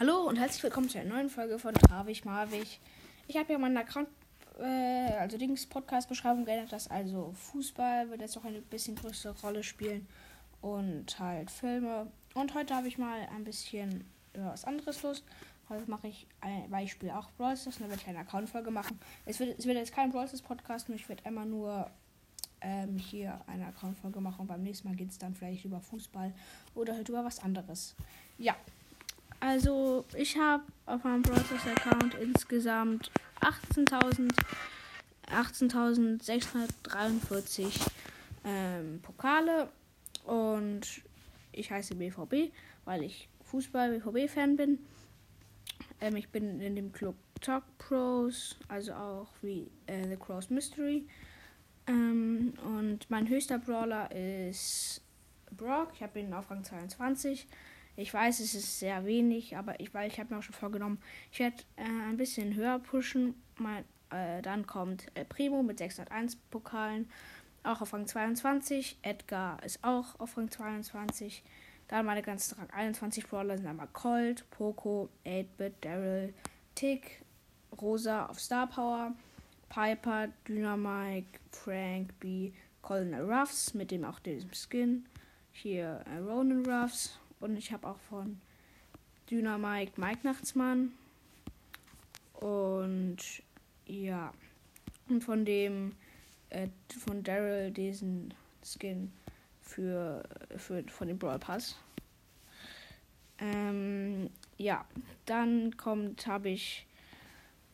[0.00, 2.80] Hallo und herzlich willkommen zu einer neuen Folge von Travig Marvig.
[3.26, 4.08] Ich habe ja meinen Account,
[4.58, 9.62] äh, also Dings Podcast-Beschreibung geändert, dass also Fußball wird jetzt auch eine bisschen größere Rolle
[9.62, 10.08] spielen
[10.62, 12.06] und halt Filme.
[12.32, 15.22] Und heute habe ich mal ein bisschen ja, was anderes los.
[15.68, 18.98] Heute mache ich, ein, spiele auch Brawl Stars und dann werde ich eine Account-Folge machen.
[19.26, 21.90] Es wird, es wird jetzt kein Brawl Stars Podcast, nur ich werde immer nur
[22.62, 26.32] ähm, hier eine Account-Folge machen und beim nächsten Mal geht es dann vielleicht über Fußball
[26.74, 27.94] oder halt über was anderes.
[28.38, 28.56] Ja,
[29.40, 34.32] also, ich habe auf meinem Process Account insgesamt 18.000
[35.30, 37.80] 18.643
[38.44, 39.68] ähm, Pokale
[40.24, 41.02] und
[41.52, 42.50] ich heiße BVB,
[42.84, 44.80] weil ich Fußball-BVB-Fan bin.
[46.00, 51.06] Ähm, ich bin in dem Club Talk Pros, also auch wie äh, The Cross Mystery.
[51.86, 55.02] Ähm, und mein höchster Brawler ist
[55.56, 55.92] Brock.
[55.94, 57.46] Ich habe ihn auf Rang 22.
[57.96, 60.98] Ich weiß, es ist sehr wenig, aber ich, weil ich habe mir auch schon vorgenommen,
[61.32, 63.34] ich werde äh, ein bisschen höher pushen.
[63.56, 67.08] Mein, äh, dann kommt äh, Primo mit 601 Pokalen,
[67.62, 68.98] auch auf Rang 22.
[69.02, 71.42] Edgar ist auch auf Rang 22.
[71.88, 76.34] Dann meine ganzen Rang 21 Brawler sind einmal Colt, Poco, 8-Bit, Daryl,
[76.74, 77.22] Tick,
[77.80, 79.12] Rosa auf Star Power,
[79.68, 85.06] Piper, Dynamite, Frank, B, Colin Ruffs mit dem auch diesem Skin.
[85.52, 88.40] Hier äh, Ronan Ruffs, und ich habe auch von
[89.30, 90.92] Dynamite Mike Nachtsmann.
[92.34, 93.18] Und
[93.86, 94.32] ja.
[95.08, 95.96] Und von dem,
[96.50, 99.12] äh, von Daryl diesen Skin
[99.60, 100.22] für,
[100.56, 101.76] für von dem Brawl Pass.
[103.38, 104.84] Ähm, ja,
[105.26, 106.86] dann kommt, habe ich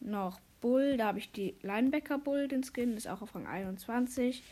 [0.00, 4.42] noch Bull, da habe ich die Linebacker Bull, den Skin, ist auch auf Rang 21.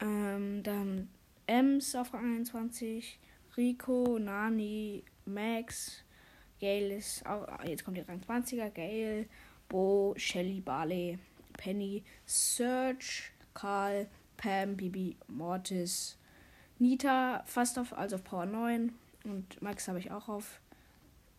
[0.00, 1.08] Ähm, dann
[1.46, 3.18] Ems auf Rang 21.
[3.56, 6.02] Rico, Nani, Max,
[6.60, 9.26] Gale ist auch, jetzt kommt die Rang 20er, Gale,
[9.68, 11.18] Bo, Shelly, Barley,
[11.56, 16.18] Penny, Serge, Karl, Pam, Bibi, Mortis,
[16.78, 18.92] Nita fast auf, also auf Power 9
[19.24, 20.60] und Max habe ich auch auf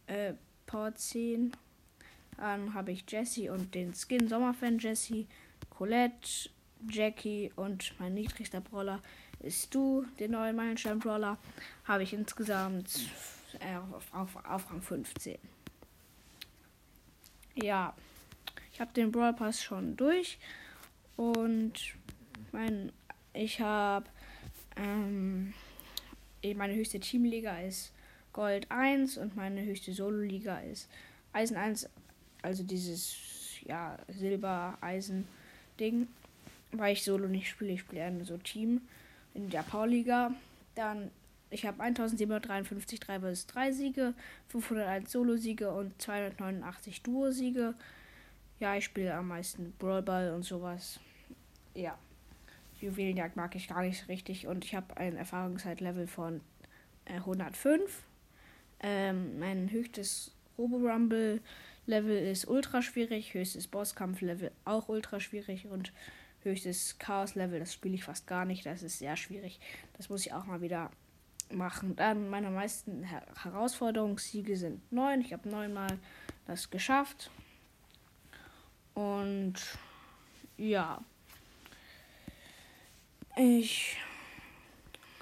[0.07, 0.33] äh,
[0.65, 1.51] Power 10.
[2.37, 5.25] Dann habe ich Jesse und den Skin Sommerfan Jesse,
[5.69, 6.49] Colette,
[6.89, 9.01] Jackie und mein niedrigster Brawler
[9.39, 11.37] ist du, den neuen Meilenstein Brawler,
[11.85, 13.09] habe ich insgesamt
[13.59, 15.37] äh, auf, auf, auf Rang 15.
[17.55, 17.93] Ja,
[18.73, 20.37] ich habe den Brawl Pass schon durch
[21.15, 21.73] und
[22.51, 22.91] mein,
[23.33, 24.05] ich habe
[24.75, 25.53] ähm,
[26.55, 27.93] meine höchste Teamliga ist
[28.33, 30.89] Gold 1 und meine höchste Solo-Liga ist
[31.31, 31.89] Eisen 1,
[32.41, 33.15] also dieses
[33.61, 36.07] ja, Silber-Eisen-Ding,
[36.79, 38.81] weil ich Solo nicht spiele, ich spiele eher so Team
[39.33, 40.31] in der Powerliga.
[40.75, 41.11] Dann,
[41.49, 44.13] ich habe 1753 3 vs 3 Siege,
[44.49, 47.75] 501 Solo-Siege und 289 Duo-Siege.
[48.59, 50.99] Ja, ich spiele am meisten Brawl Ball und sowas.
[51.73, 51.97] Ja.
[52.81, 56.41] Juwelenjagd mag ich gar nicht so richtig und ich habe ein Erfahrungszeitlevel von
[57.05, 58.03] äh, 105.
[58.81, 61.41] Ähm, mein höchstes Robo-Rumble
[61.87, 65.91] Level ist ultra schwierig, höchstes Bosskampf-Level auch ultra schwierig und
[66.45, 68.65] höchstes Chaos-Level, das spiele ich fast gar nicht.
[68.65, 69.59] Das ist sehr schwierig.
[69.97, 70.91] Das muss ich auch mal wieder
[71.51, 71.95] machen.
[71.95, 75.21] Dann meine meisten Her Herausforderungssiege sind neun.
[75.21, 75.99] Ich habe neunmal
[76.45, 77.29] das geschafft.
[78.93, 79.55] Und
[80.57, 81.03] ja.
[83.35, 83.97] Ich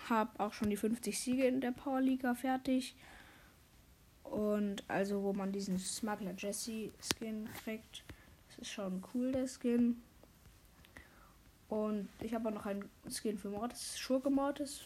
[0.09, 2.95] habe auch schon die 50 Siege in der Powerliga fertig.
[4.23, 8.03] Und also, wo man diesen Smuggler Jesse Skin kriegt.
[8.50, 10.01] Das ist schon cool, der Skin.
[11.73, 14.81] Und ich habe auch noch einen Skin für Mortis, Schurke Mortis.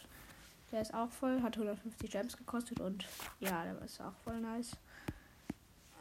[0.72, 3.04] Der ist auch voll, hat 150 Gems gekostet und
[3.40, 4.70] ja, der ist auch voll nice.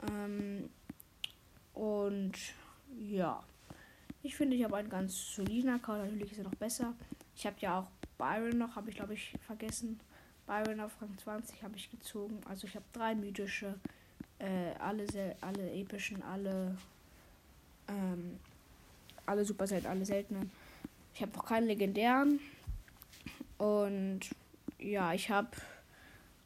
[0.09, 0.69] Ähm,
[1.73, 2.31] und
[2.97, 3.43] ja,
[4.23, 6.05] ich finde, ich habe einen ganz soliden Account.
[6.05, 6.93] Natürlich ist er noch besser.
[7.35, 7.87] Ich habe ja auch
[8.17, 9.99] Byron noch, habe ich glaube ich vergessen.
[10.45, 12.39] Byron auf Rang 20 habe ich gezogen.
[12.47, 13.75] Also ich habe drei mythische,
[14.39, 15.05] äh, alle,
[15.41, 16.77] alle epischen, alle,
[17.89, 18.39] ähm,
[19.25, 20.49] alle super selten, alle seltenen.
[21.17, 22.39] Ich habe noch keinen legendären.
[23.57, 24.19] Und
[24.77, 25.49] ja, ich habe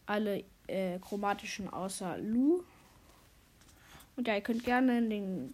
[0.05, 2.63] alle äh, chromatischen außer Lu.
[4.15, 5.53] Und ja, ihr könnt gerne in den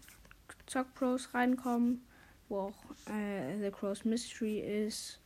[0.68, 2.06] Zock Pros reinkommen,
[2.48, 5.20] wo auch äh, The Cross Mystery ist.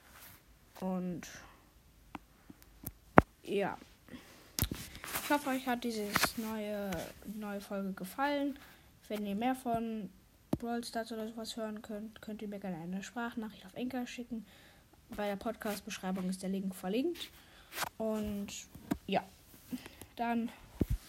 [0.80, 1.28] Und
[3.44, 3.78] ja.
[5.22, 6.92] Ich hoffe, euch hat diese neue,
[7.36, 8.58] neue Folge gefallen.
[9.10, 10.10] Wenn ihr mehr von
[10.62, 14.46] Brawl Stars oder sowas hören könnt, könnt ihr mir gerne eine Sprachnachricht auf Enker schicken.
[15.10, 17.32] Bei der Podcast-Beschreibung ist der Link verlinkt.
[17.98, 18.48] Und
[19.08, 19.24] ja,
[20.16, 20.50] dann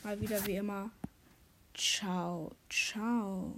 [0.02, 0.90] mal wieder wie immer.
[1.74, 3.52] Ciao, ciao.